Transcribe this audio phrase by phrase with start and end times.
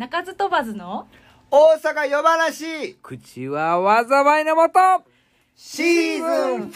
[0.00, 1.08] 鳴かず飛ばずの？
[1.50, 4.78] 大阪夜話口は災いのもと。
[5.54, 6.74] シーズン 4!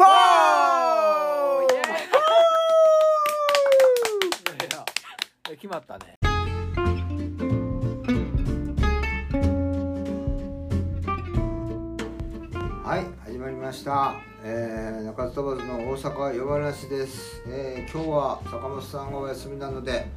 [5.46, 6.18] 決まったね。
[12.84, 20.10] はい始まりました、えー、中津飛ばずの大阪夜話です、えー、今日は坂本さんがお休みなので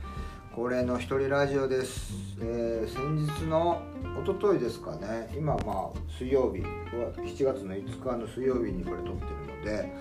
[0.58, 2.12] 恒例の一人ラジオです、
[2.42, 3.79] えー、先日の
[4.24, 5.30] 一昨日ですかね。
[5.38, 6.64] 今まあ水曜日。
[6.92, 9.93] 7月の5日の水曜日にこれ撮ってるので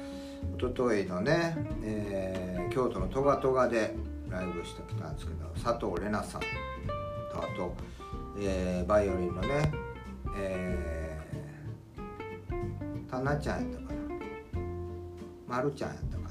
[0.56, 3.94] 一昨日のね、えー、京都のトガトガで
[4.30, 6.46] ライブしてきたんですけど佐藤玲奈さんと
[7.34, 7.74] あと、
[8.40, 9.70] えー、バイオリンのね、
[10.38, 14.00] えー、タナちゃんやったかな。
[15.46, 16.22] まるちゃんやったか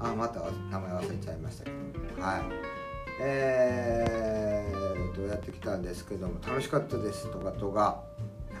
[0.00, 0.10] な。
[0.10, 2.20] あまた名前忘れちゃいましたけど。
[2.20, 2.79] はい。
[3.22, 8.02] えー、とやってきたんですけども楽しかったですトガトガ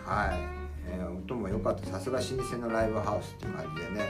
[0.04, 0.38] はい、
[0.86, 1.86] えー、音も良かった。
[1.86, 4.02] さすが老舗のライブハウスって感じでね。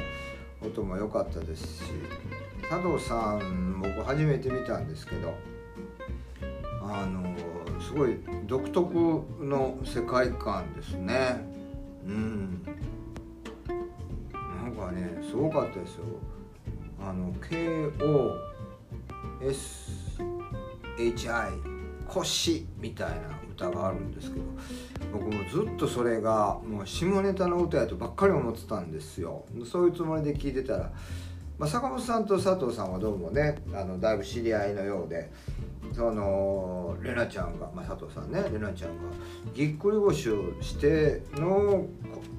[0.63, 1.91] 音も良かったですし
[2.69, 5.33] 佐藤さん僕初めて見たんですけど
[6.83, 7.35] あの
[7.81, 8.95] すごい独特
[9.41, 11.47] の世界観ですね。
[12.07, 12.63] うん。
[14.63, 16.05] なんかねすごかったですよ。
[17.01, 18.39] あの KOS
[20.99, 24.45] HI 腰みたいな歌があるんですけど
[25.13, 29.45] 僕もずっとそれがもう下ネタの歌やとばっかり思ってたんですよ。
[29.71, 30.93] そういうつもりで聞いてたら、
[31.59, 35.31] まあ、坂本さんと佐藤さんはどうもねあのだいぶ知り合いのようで
[35.93, 39.03] そのレナちゃんが、まあ、佐藤さんねレナちゃんが
[39.55, 41.87] ぎっくり腰をしての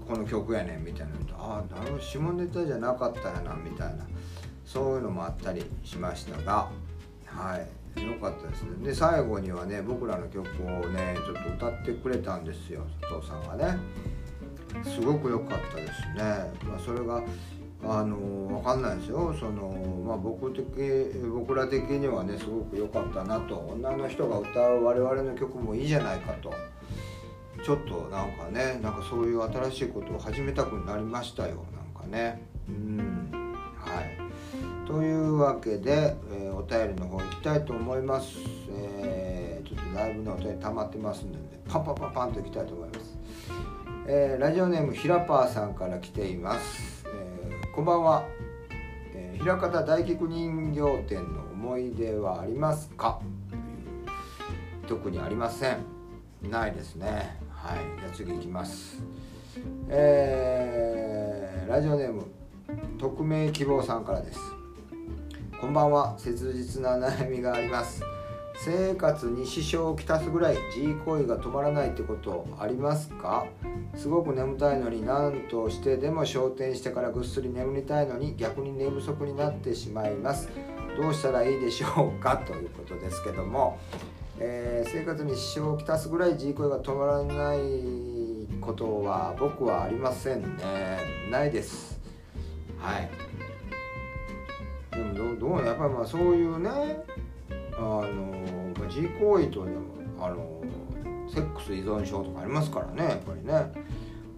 [0.08, 4.06] この曲やねんみたいなのああなるほど下ネタじゃなかったやなみたいな
[4.66, 6.70] そういうのもあったりしましたが
[7.26, 7.81] はい。
[7.98, 8.86] よかったですね。
[8.86, 12.86] で最後にはね僕らの曲をねちょっと歌ってくれたんですよ。
[13.02, 13.78] 佐藤さんがね。
[14.84, 16.24] すごく良かったですね、
[16.64, 17.22] まあ、それが
[17.84, 19.36] あの分かんないですよ。
[19.38, 20.66] その、まあ、僕的
[21.28, 23.56] 僕ら的にはねすごく良かったなと。
[23.58, 26.54] 女の人が歌う我々の曲もいいじゃないかと。
[27.64, 31.66] ちょっとなんかねなんかそういう新しいことを始めたくなりましたよ。
[31.76, 32.42] なんかね。
[32.70, 33.11] うん。
[34.92, 43.18] というわけで、えー、お便りの方行きたいと思います、えー、ちょっとだいぶのお便り溜まってますんで、ね、パンパンパンパンと行きたいと思います、
[44.06, 48.26] えー、ラジオネームひらぱーさんから来ています、えー、こんばんは、
[49.16, 53.22] えー、平方大菊人形店の思い出はありますか？
[54.90, 55.78] 特にありません。
[56.42, 57.40] ないですね。
[57.50, 57.80] はい。
[58.02, 59.02] じゃあ次行きます。
[59.88, 62.26] えー、ラジオネーム
[62.98, 64.40] 匿名希望さんからです。
[65.62, 66.16] こんばんは。
[66.18, 68.04] 切実な悩みがあります。
[68.66, 73.46] 生活に支障をきたすぐらい G 行為が止まらないってことありますか？
[73.96, 80.50] すごく眠たいのに何としてでも昇天してからぐっすり眠りたいのに逆に寝不足になってしまいます。
[81.00, 82.38] どうしたらいいでしょうか？
[82.38, 83.78] ということですけども、
[84.40, 90.98] えー、生活に支障をきたすぐらい G 行為が止まらないことは僕はありませんね。
[91.30, 92.00] ないです。
[92.80, 93.12] はい。
[94.92, 96.70] でもどどうやっぱりまあそういうね
[97.78, 99.66] あの自行為と
[100.20, 100.62] あの
[101.34, 103.92] セックス依存症とかありますからねやっぱりね。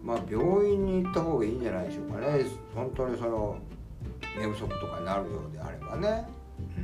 [0.04, 2.46] まあ病院に行った方がいいんじゃないでしょうかね。
[2.76, 3.58] 本当にその
[4.38, 6.28] 寝不足とかになるようであればね。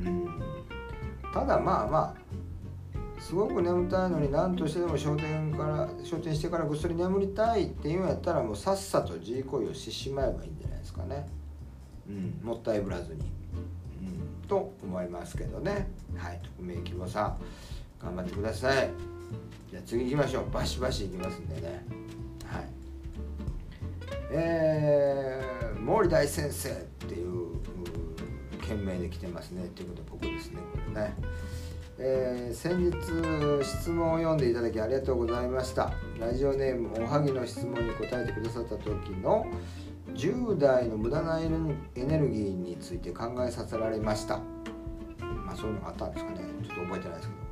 [0.05, 0.29] うん。
[1.33, 2.29] ただまあまあ
[3.21, 11.27] すごく眠たいのに何としてでも昇天から昇天してからぐっすり眠りたいっていうんやったらもうさっさと自慰行為をしてしまえばいいんじゃないですかね、
[12.07, 13.38] うん、もったいぶらずに。
[14.49, 15.87] と思いますけどね。
[16.17, 16.41] はい。
[16.57, 17.37] 匿名希望さん
[18.03, 18.89] 頑張ってください。
[19.69, 20.49] じゃあ次行きましょう。
[20.51, 21.85] バシバシ行きますんでね。
[22.45, 22.63] はい。
[24.31, 26.73] えー、毛利大先生っ
[27.07, 27.59] ていう
[28.61, 29.69] 件名で来てますね。
[29.75, 30.57] ということは僕ですね。
[30.73, 31.13] これね。
[32.01, 35.91] えー、先日質問を読んでいただきありがとうございました。
[36.19, 39.45] ラジオネームおはぎの質問に答えてくださった時の
[40.15, 44.37] 10代の無駄なエネルギーについて考えさせられました。
[45.45, 46.41] まあそういうのがあったんですかね。
[46.63, 47.49] ちょっと覚えてないですけど。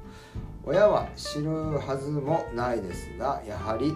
[0.70, 3.94] 親は知るはずもないですがやはり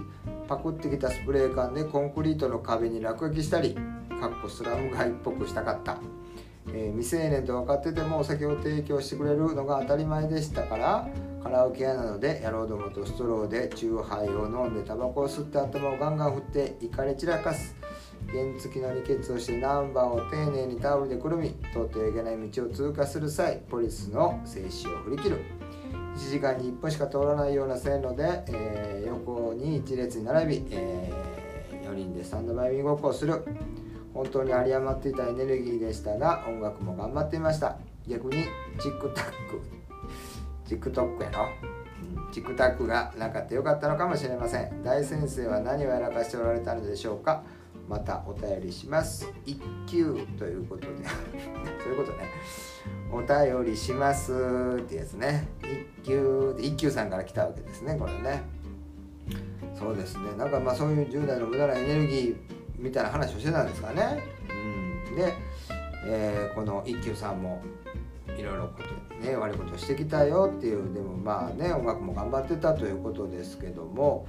[0.48, 3.76] パクってきたスプレー缶でコンクリートの壁に落書きしたり
[4.22, 5.98] かっこスラム街っぽくしたかった、
[6.70, 11.10] えー、未成年と分かっててもお酒を提供してくれるのが当たり前でしたから
[11.44, 17.81] カラオケ屋などで野郎どもとストローでチューハイを飲んでタバコを吸って頭をガンガン振って怒り散らかす。
[18.28, 25.40] 原付の離血をしてナンバーを丁寧にタオルでくるみ通ってはいけない道を通過する際ポリスの静止を振り切る。
[26.16, 33.44] 1時間に1本しか通らないような線路で、えー、横に1列に並び、えー、4人でスタンドバイミーごっこをする。
[34.14, 37.78] 本当に有り余っていたエネルギーでしたが音楽も頑張っていました。
[38.08, 38.44] 逆に
[38.80, 39.32] チックタック
[40.66, 41.48] チックトックやろ？
[42.34, 44.84] チックタックがなかったよかったのかもしれません。
[44.84, 47.44] 大先生は何をやらかしておられたのでしょうか？
[47.88, 49.32] またお便りします。
[49.46, 50.88] 一級ということで。
[51.84, 52.30] そういうことね。
[53.12, 54.34] お便りします
[54.80, 55.48] ってやつね。
[56.02, 58.44] 一級一級さんから来たわけですねこれね。
[59.78, 60.34] そうですね。
[60.38, 65.34] なんかまあそういう10代の無駄なエネルギーみたいな話をしてたんですかね、うん、で、
[66.06, 67.62] えー、この一休さんも
[68.38, 74.28] いろいろことね悪いことしてきたよっていうでもまあね音楽も頑張ってたということですけども。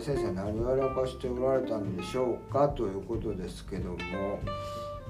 [0.00, 3.98] 先生何をやらかしておられたんでしょうかということですけども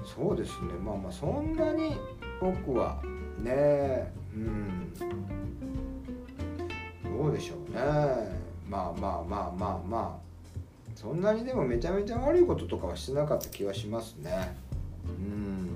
[0.03, 0.73] そうですね。
[0.83, 1.95] まあまあそんなに
[2.41, 3.01] 僕は
[3.39, 4.93] ねうん。
[7.03, 7.79] どうでしょうね。
[8.67, 10.23] まあまあまあまあまあ。
[10.95, 14.55] そんなにでもめちゃめちゃ悪いこととかはしてなかった気はしますね。
[15.05, 15.69] うん。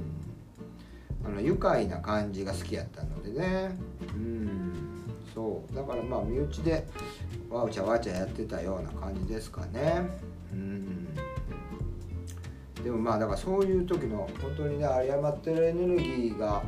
[1.26, 3.78] あの愉快な感じが好きやったのでね。
[4.14, 4.97] うん。
[5.38, 5.76] そう。
[5.76, 6.84] だからまあ身内で
[7.48, 10.02] わうちゃわちゃやってたような感じですかね。
[10.52, 11.08] うん。
[12.84, 16.64] でもまあだからそういう時の本当にね有り余ってるエネルギーが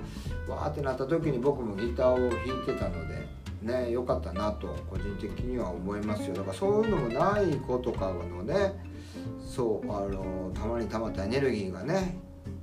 [0.48, 3.27] わーってなった時に僕もギターを弾いてたので
[3.63, 6.36] ね良かったなと個人的には思いますよ。
[6.36, 8.74] だからそういうのもない子とかのね
[9.44, 12.19] そうあのたまにたまったエネルギーがね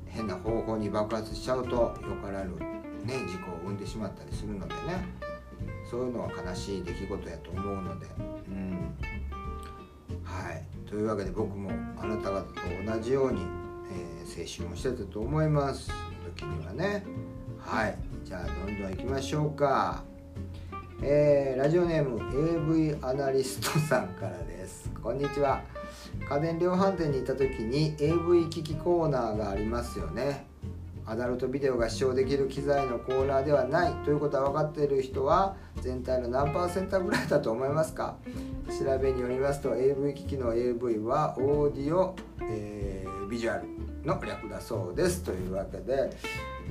[0.07, 2.55] 変な方法に爆発しちゃうとよからぬ、
[3.05, 5.26] ね、事故を生んでしまったりするのでね。
[5.91, 8.07] そういうのは悲しい出来事やと思うので。
[8.49, 8.97] うん。
[10.25, 10.65] はい。
[10.89, 12.55] というわけで僕もあなた方と
[12.85, 13.43] 同じように、
[13.91, 15.91] えー、青春をしてたと思います
[16.37, 17.05] 時にはね。
[17.59, 17.99] はい。
[18.25, 20.05] じゃあどんどん行きましょうか。
[21.03, 22.19] えー、ラジオネーム
[22.75, 24.91] AV アナリストさんからです。
[25.03, 25.63] こんにちは。
[26.29, 30.47] 家電量販店に行った時に AV 機器コーナーがありますよね。
[31.07, 38.17] アダルトビデオが視聴できる機材のコーナーではないということは分かっている人は全体の何パーセントぐらいだと思いますか？
[38.69, 43.63] 調べによりますと AV 機器の AV はオーディオ、えー、ビジュアル
[44.05, 45.23] の略だそうです。
[45.23, 46.11] というわけで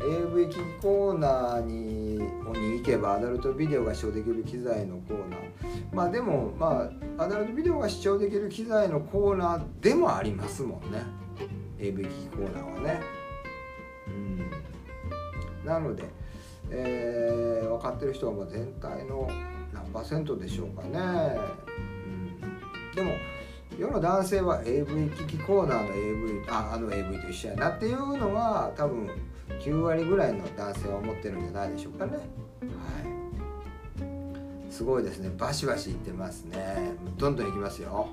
[0.04, 5.40] AV 機器コーナーにに行けばアダルトビデオが視聴できる機材のコーナー。
[5.94, 11.04] まあでもまあアダルトビデオが視聴できる機材のコーナーでもありますもんね。
[11.80, 13.15] AV 機器コーナーはね。
[15.66, 16.04] なので、
[16.70, 19.28] えー、分かってる人はまあ全体の
[19.74, 21.00] 何パーセントでしょうかね、
[21.68, 23.12] うん、でも
[23.78, 29.10] 世の男性は AV 機器コーナーの AV ああの AV と一緒やなっていうのは多分
[29.60, 32.14] 9割ぐらいの男性は思ってるんじゃないでしょうかね。
[32.14, 32.24] はい。
[34.72, 35.32] すごいですね。
[35.38, 36.94] バシバシいってますね。
[37.18, 38.08] どんどんいきますよ。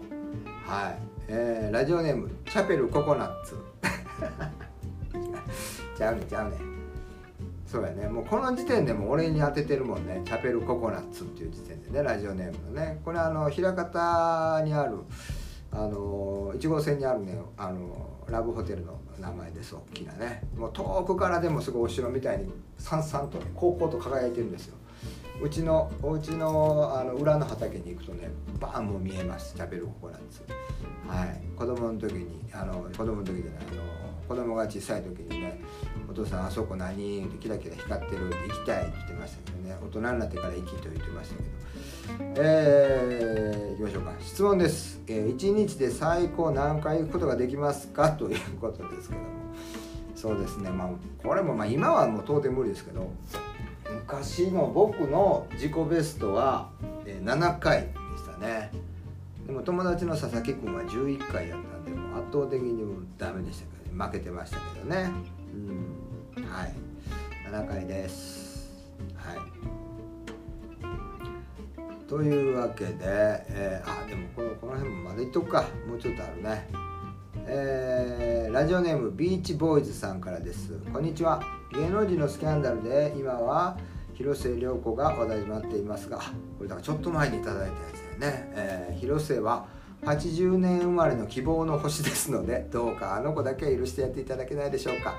[0.66, 3.56] はい、えー、ラジオネームチャペルココナッツ。
[5.96, 6.71] ちゃうねちゃうね
[7.72, 8.06] そうやね。
[8.06, 10.20] もうこの時点でも俺に当ててるもんね。
[10.26, 12.02] チャペルココナッツっていう時点でね。
[12.02, 13.00] ラジオネームのね。
[13.02, 14.98] これあの枚方にある
[15.70, 17.38] あの1号線にあるね。
[17.56, 19.74] あのラブホテルの名前です。
[19.74, 20.42] 大きなね。
[20.54, 24.76] もう遠くからでもすごいお城みたいにさんさんとね高校と輝いてるんですよ。
[25.42, 28.28] うちのお家のあの裏の畑に行くとね
[28.60, 29.54] バーンも見えます。
[29.54, 30.42] チャペルココナッツ。
[31.08, 31.40] はい。
[31.56, 35.60] 子供の時にあの子供の時じゃないあの子供が小さい時にね
[36.08, 39.76] 「お父さんあそこ何?」ってキラキラ光ってる行きたいって言ってましたけどね。
[39.82, 41.48] 大人になってから行きと言ってましたけど。
[42.36, 44.12] えー、いきましょうか。
[44.20, 48.10] 質問です、えー、1日で最高何回行くことができますか？
[48.12, 49.26] ということですけども。
[50.14, 50.70] そうですね。
[50.70, 50.90] まあ
[51.26, 53.10] これもまあ今はもう到底無理ですけど
[53.90, 56.70] 昔の僕の自己ベストは、
[57.04, 58.70] え、7回でしたね。
[59.46, 65.10] でも友達の佐々木君は11回やったんでもう圧倒的にもダメでした、負けてましたけどね。
[66.36, 66.44] うん。
[66.44, 66.74] はい。
[67.50, 68.70] 7回です。
[69.14, 69.38] はい。
[72.08, 75.64] というわけで、えー、あでもこのこの辺もまだいっとくか。
[75.86, 76.68] もうちょっとあるね。
[77.46, 80.78] えー、ラジオネームビーチボーイズさんからです。
[80.92, 81.42] こんにちは。
[81.72, 83.78] 芸能人のスキャンダルで今は
[84.14, 86.18] 広末涼子が話題になっていますが
[86.58, 89.66] これだからちょっと前にいいたやつだよね、えー、広末は
[90.02, 95.14] 80年生まれの希望の星ですのでどうかあの子だけ許してやっていただけないでしょうか。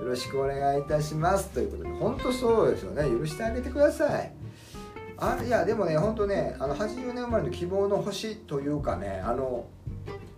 [0.00, 1.50] よろしくお願いいたします。
[1.50, 3.08] ということで本当そうですよね。
[3.08, 4.32] 許してあげてください。
[5.18, 9.66] あいやでもね本当ねあの80年生まれの希望の星というかねあの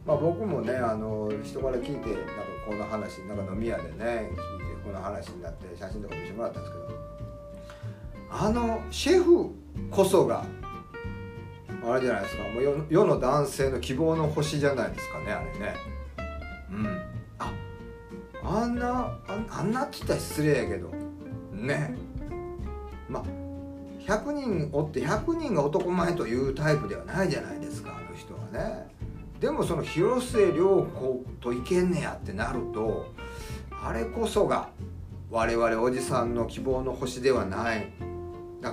[0.04, 2.32] まあ僕もねあの人から聞いてなんか
[2.66, 4.36] この話なんか飲み屋でね聞いて
[4.84, 6.84] この話になって写真とか見せてもらったんですけど
[8.30, 9.50] あのシェフ
[9.90, 10.44] こそが
[11.86, 12.42] あれじゃないですか。
[12.44, 15.74] もう世の男性の希望の星じゃないですかねあれね。
[16.70, 17.02] うん。
[17.38, 17.52] あ
[18.42, 20.90] あんなあんなって言ったら失礼やけど。
[21.52, 21.94] ね。
[23.08, 23.24] まあ
[24.06, 28.88] 100人おって100人が男前というタイプではないじゃないですかあの人はね。
[29.40, 33.12] でもその広末涼子といけんねやってなると
[33.70, 34.70] あれこそが
[35.30, 37.88] 我々おじさんの希望の星ではない。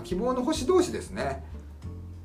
[0.05, 1.43] 希望の星同士ですね。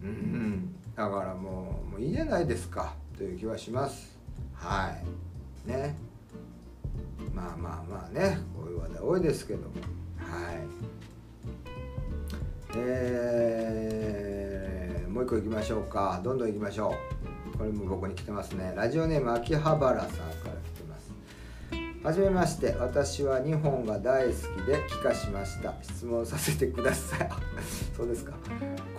[0.02, 0.55] うん。
[0.96, 4.18] だからもうもういいじゃないですかという気はします。
[4.54, 4.94] は
[5.66, 5.68] い。
[5.68, 5.94] ね。
[7.34, 8.38] まあまあまあね。
[8.56, 9.66] こういう話題多いですけども。
[10.16, 10.56] はい。
[12.78, 16.18] えー、もう一個いきましょうか。
[16.24, 16.94] どんどんいきましょ
[17.54, 17.58] う。
[17.58, 18.72] これも僕に来てますね。
[18.74, 20.30] ラジオネーム秋葉原さんから来
[20.70, 21.12] てます。
[22.02, 22.74] はじめまして。
[22.80, 24.36] 私は日本が大好き
[24.66, 25.74] で帰化しました。
[25.82, 27.28] 質問させてください。
[27.96, 28.32] そうですか。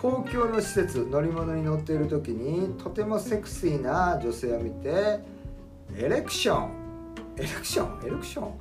[0.01, 5.19] 公共の施設乗り物に乗っている時にとてもセクシーな女性を見て
[5.95, 6.69] エレクション。
[7.37, 8.07] エレクション？
[8.07, 8.51] エレクション？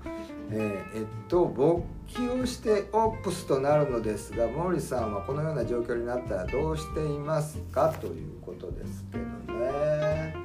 [0.51, 7.93] えーえっと勃起をしてオープスとなるのですが毛利さんはこのような状況になったらどうしていますか？
[8.01, 10.37] ということですけどね。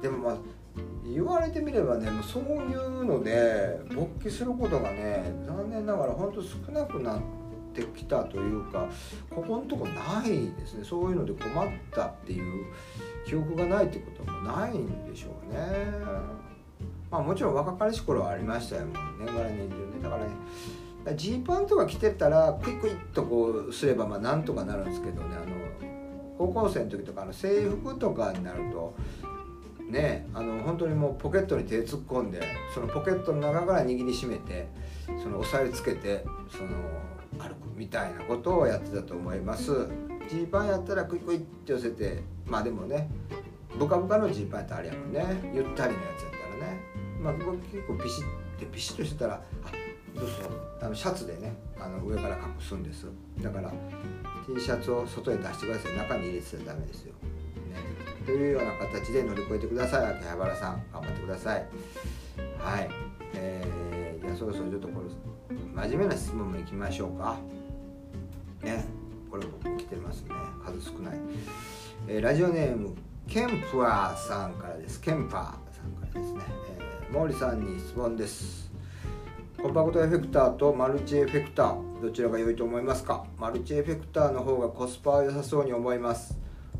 [0.00, 0.36] でもまあ
[1.04, 7.47] 言われてみればねもうそういうので勃起することがね残念ながら本当少なくなって
[7.84, 8.88] きたというか
[9.30, 10.84] ここのとこないですね。
[10.84, 12.66] そういうので困ったっていう
[13.26, 15.58] 記憶がないってこともないんでしょうね。
[17.10, 20.02] まあもちろん若かりし頃はありましたよもう年がら年中ね。
[20.02, 25.36] だからねジーパンとか着てたらクイクイっとこうすればまあなんとかなるんですけどね。
[25.36, 25.56] あの
[26.38, 28.94] 高校生の時とかの制服とかになると
[29.90, 32.40] ねあの本当にもうポケットに手突っ込んで
[32.72, 34.68] そのポケットの中から握りしめて
[35.20, 36.70] その押さえつけてその
[37.38, 39.88] 歩くみたいなことをやってたと思います。
[40.28, 43.10] ジーパンやったらクイクイって寄せてまあでもね
[43.78, 45.52] ブカブカのジーパンやったらあれやもんね。
[45.54, 46.80] ゆったりのやつやったらね。
[47.20, 49.40] まあ、僕結構ピシッてピシッとしてたらあ
[50.14, 50.32] どうぞ。
[50.80, 53.06] あのシャツでねあの上から隠すんです。
[53.40, 53.72] だから
[54.46, 55.96] T シャツを外へ出してください。
[55.96, 57.20] 中に入れてたらダメですよ、ね、
[58.24, 60.06] というような形で乗り越えてください。
[60.14, 61.66] 秋葉原さん頑張ってください。
[62.58, 62.88] はい。
[63.34, 65.06] えー、じゃあそろそろちょっとこれ
[65.78, 67.36] 真面目な質問もいきましょうか。
[68.64, 68.84] ね
[69.30, 70.30] これ僕来てますね。
[70.64, 71.18] 数少ない、
[72.08, 72.96] えー、ラジオネーム
[73.28, 75.00] ケンプアーさんからです。
[75.00, 76.40] ケンパーさんからですね、
[76.80, 78.72] えー毛利さんに質問です。
[79.62, 83.24] コンパクトエフェクターとマルチエフェクターどちらが良いと思いますか？
[83.38, 86.36] マルチエフェクターの方がコスパは良さそうに思います。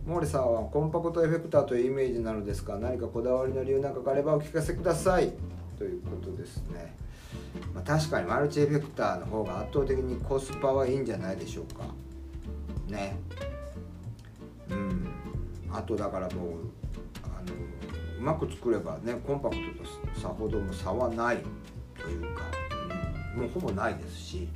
[0.07, 5.33] 毛利さんはコンパクトエフェクターというイメージなのですが何かこだわりの理由なんかがあればお聞かせください。
[5.79, 6.97] ということですね、
[7.75, 11.85] まあ、確かにマルチエフェクターの方が圧倒的にコスパはいいんじゃないでしょうか。
[12.89, 13.17] ね。
[14.71, 15.09] うん。
[15.71, 16.51] あとだからもう
[17.25, 17.55] あの
[18.19, 19.85] うまく作ればねコンパクト
[20.17, 21.39] とさほども差はない
[21.95, 22.45] というか、
[23.35, 24.49] うん、もうほぼないですし、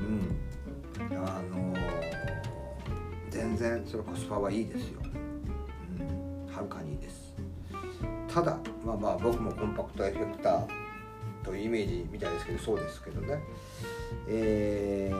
[0.00, 1.74] うん、あの、
[3.30, 5.00] 全然それコスパはいいですよ、
[6.00, 7.34] うん、はるかにいいです。
[8.32, 10.87] ただまあまあ僕もコンパクトエフェクター
[11.48, 13.40] というイメージみたいですけどそうですけどね、
[14.28, 15.10] え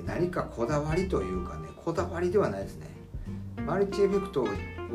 [0.00, 2.86] ー、何かこだわりというかねこだわりではないですね。
[3.66, 4.44] マルチエフェクト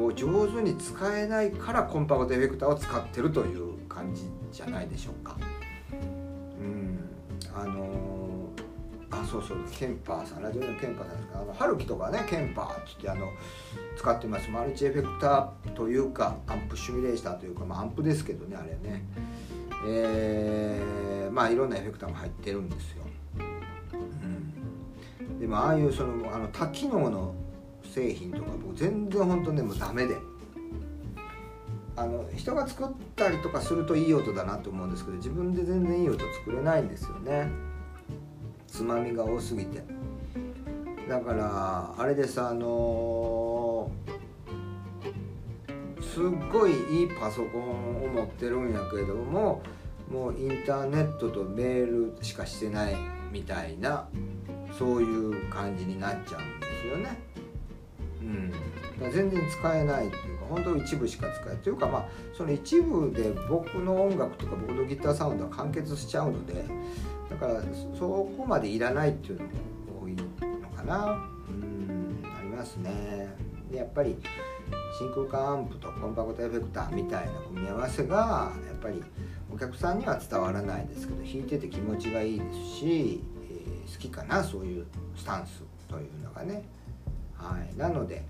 [0.01, 5.37] を上手に使えないからコンパクトエフェクターを使ってるという感じじゃないでしょうか。
[5.91, 6.99] うん。
[7.53, 11.41] あのー、あそうそうケンパーさんラジオのケンパーさんですか？
[11.41, 13.29] あの春樹とかねケンパーってってあの
[13.97, 14.49] 使ってます。
[14.49, 19.05] マルチエフェクターというかアンプシミュレーターというか、まあ、アンプですけどねあれね。
[19.89, 23.03] えー、まあいろんなエフェクターも入ってるんですよ。
[25.29, 27.33] うん、でもああいうそのあの多機能の
[27.83, 30.15] 製品とか僕全然本当ねもうダメで。
[31.99, 37.49] あの人が作ったりとかするといい音だなと思うんですけど自分で全然いい音作れないんですよね。
[38.67, 39.83] つまみが多すぎて。
[41.09, 42.67] だからあれですあのー、
[46.17, 46.71] すっごい
[47.01, 49.61] いいパソコンを持ってるんやけども
[50.11, 52.95] もうインターネットとメールしかしてない
[53.31, 54.09] みたいな
[54.79, 57.19] そういう感じになっちゃうんですよね。
[58.19, 58.63] うん、だか
[59.05, 66.65] ら全然使えないっていうか本当一部しか使えないというかまあその一部で僕の音楽とか僕のギターサウンドは完結しちゃうので
[67.29, 67.61] だから
[67.93, 69.51] そこまでいらないっていうのも
[70.01, 71.29] 多いのかな。
[71.47, 73.27] うんありますね。
[73.69, 74.17] でやっぱり
[74.97, 79.03] 真空管アンプとコンパクトエフェクターみたいな組み合わせがやっぱり
[79.53, 86.63] お客さんには伝わらないですけど弾いてて気持ちがいいですし、えー、好きかなそういうスタンスというのがね。
[87.35, 88.25] はい、なので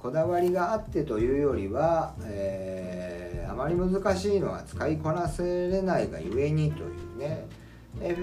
[0.00, 7.46] こだわりがあってというよりは、えー、あまり難しいのは使いこなせれないがゆえにというね、
[8.00, 8.16] え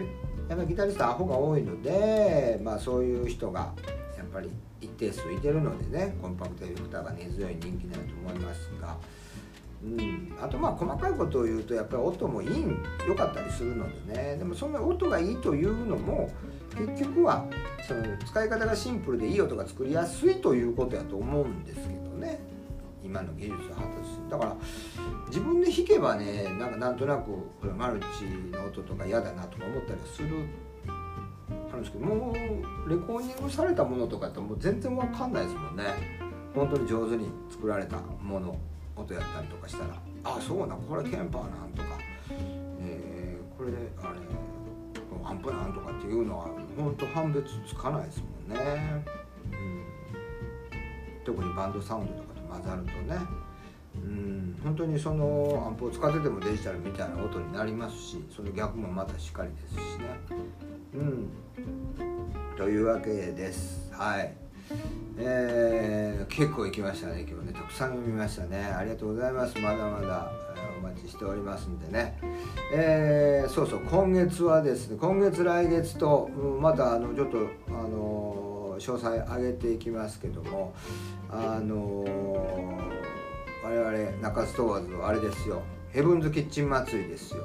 [0.50, 3.74] やっぱりギタリストアホが多いので、まあ、そういう人が
[4.18, 4.50] やっぱり
[4.81, 8.98] 一定数いてるのでねコンパクトエフェクターが根強い人気になると思いますが。
[9.84, 12.50] うん、あとまあ細かいことを言うとやっぱり音もいい
[13.07, 16.31] 良かったりするのでねでもそんな音がいいというのも
[16.75, 17.46] 結局は
[17.88, 22.39] その使い方がシンプルでいい音が作りやすいということやと思うんですけどね
[23.03, 24.55] 今の技術発達しだから
[25.27, 27.31] 自分で弾けばねなんかなんとなく
[27.77, 30.46] マルチの音とか嫌だなとか思ったりする
[31.77, 35.84] るんですけどもうレコーディングされたものとかってもう全然わかんないですもんね。
[36.53, 38.57] 本当に上手に作られたもの
[38.96, 40.01] 音やったりとかしたら。
[40.24, 41.98] あそうなこれケンパーなんとか、
[42.81, 44.19] えー、これあれ
[45.24, 49.05] アンプなんとかっていうのは本当判別つかないですもんね、
[49.51, 53.48] うん、特にバンドサウンドとかと混ざるとね。
[53.96, 54.60] うん。
[54.63, 60.76] 本当にそのアンプを使っててもデジタルみたいな音になりますしその逆もまたしっかりですしね。
[60.94, 61.29] うん。
[62.58, 63.91] というわけです。
[63.94, 64.34] はい。
[65.17, 67.53] えー、結構行きましたね今日ね。
[67.53, 68.65] たくさん読みましたね。
[68.65, 69.58] ありがとうございます。
[69.60, 70.32] まだまだ
[70.77, 72.20] お待ちしておりますんでね。
[72.74, 73.79] えー、そうそう。
[73.79, 76.29] 今月はですね今月来月と
[76.60, 77.38] またあのちょっと
[77.70, 80.74] あの詳細上げていきますけども
[81.32, 82.06] あの
[83.63, 85.63] 我々中津問わずあれですよ。
[85.89, 87.44] ヘブンズキッチン祭りですよ、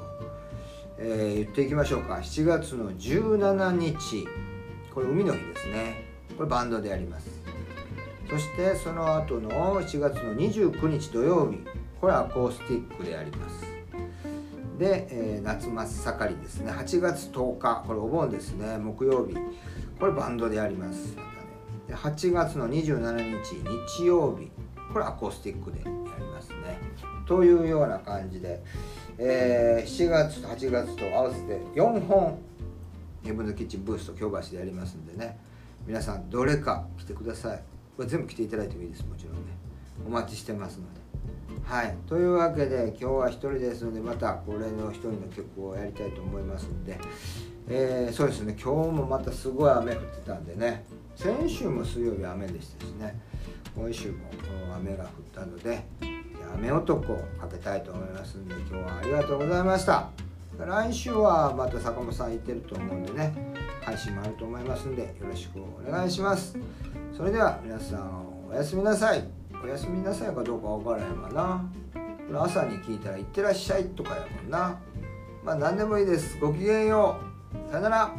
[0.97, 2.15] えー、言っていきましょうか。
[2.15, 4.27] 7月の17日。
[4.93, 6.05] これ海の日ですね。
[6.37, 7.29] これバンドでやります。
[8.29, 11.59] そしてその後の7月の29日土曜日。
[11.99, 13.65] これアコースティックでやります。
[14.77, 16.71] で、えー、夏真っ盛りですね。
[16.71, 17.83] 8月10日。
[17.87, 18.77] これお盆ですね。
[18.77, 19.35] 木曜日。
[19.99, 21.15] これバンドでやります。
[21.15, 21.35] またね。
[21.87, 23.55] で8月の27日。
[23.97, 24.51] 日曜日。
[24.91, 25.91] これアコースティックでやり
[26.25, 26.79] ますね。
[27.25, 28.63] というような感じで、
[29.17, 32.39] えー、7月と8月と合わせて4本
[33.23, 35.37] ヘブンズキッチンブースト京橋でやりますんでね。
[35.85, 37.63] 皆さんどれか来てください。
[37.95, 39.39] これ全部来ていただいてもいいですもちろんね。
[40.05, 41.01] お待ちしてますので。
[41.63, 41.95] はい。
[42.07, 46.97] というわけで今日は1人ですのでまたこれの1人の曲をやりたいと思いますんで、
[47.69, 48.57] えー、そうですね。
[48.61, 50.85] 今日もまたすごい雨降ってたんでね。
[51.15, 53.19] 先週も水曜日雨でしたしね。
[53.75, 54.17] 今週も
[54.75, 55.83] 雨が降ったので
[56.55, 60.09] 雨男をかけたいと思いますんで今日はありがとうございました。
[60.57, 66.57] 来週はまた坂本さん行ってると思うんでね配信もあると思いますんでよろしくお願いします。
[67.15, 69.27] それでは皆さんおやすみなさい。
[69.63, 71.65] おやすみなさいかどうかわからへんわな。
[71.93, 74.77] これ朝に聞いたら「いってらっしゃい」とかやもんな。
[75.43, 76.37] まあ何でもいいです。
[76.39, 77.17] ごきげんよ
[77.67, 77.71] う。
[77.71, 78.13] さよなら。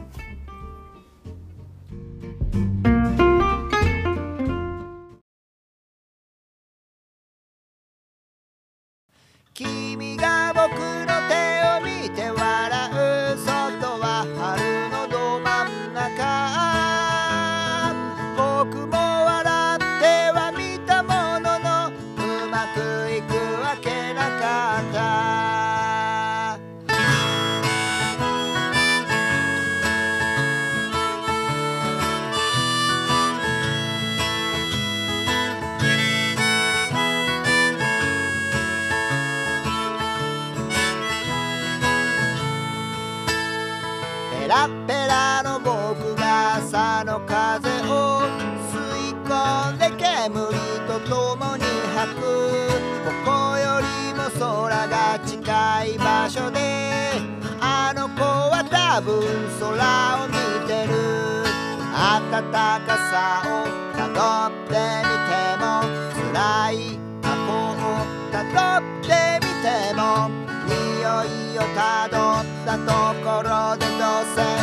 [68.79, 70.29] ってみても
[70.67, 74.54] 匂いをたどったところでどうせ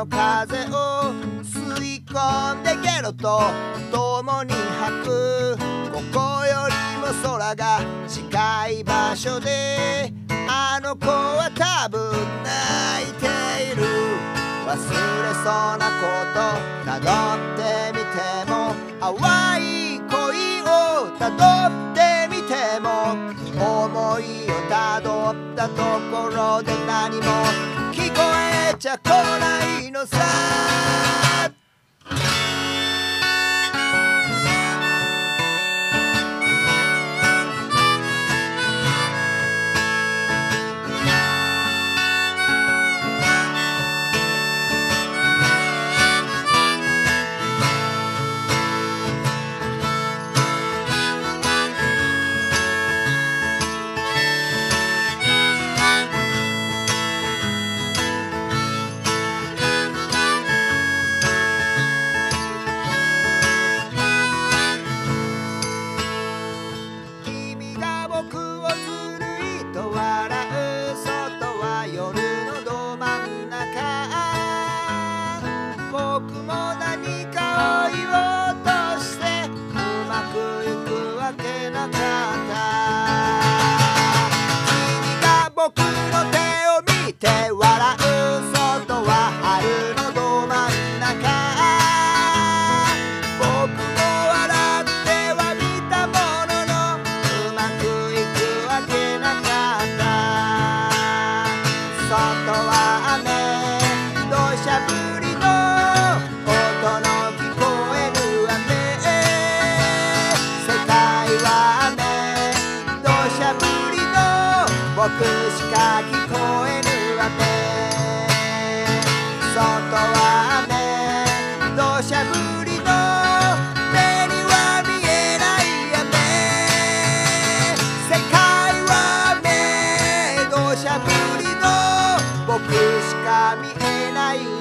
[0.00, 1.12] の風を
[1.44, 3.42] 吸い込んでゲロと
[3.92, 5.58] 共に吐く。
[5.92, 10.10] ここよりも空が近い場所で
[10.48, 13.26] あの子は多分泣いて
[13.74, 13.84] いる。
[14.66, 14.78] 忘れ
[15.34, 16.40] そうなこと
[16.86, 18.16] たどってみて
[18.48, 20.64] も淡い恋を
[21.18, 21.36] たど
[21.68, 22.88] ってみても
[23.84, 27.24] 思いをたどったところで何も
[27.92, 28.49] 聞こえ
[28.80, 31.29] ちゃ来ないのさ。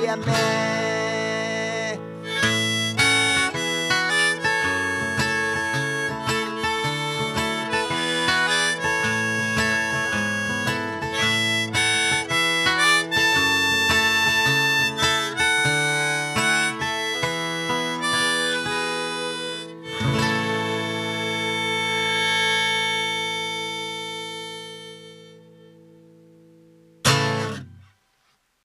[0.09, 0.58] 雨土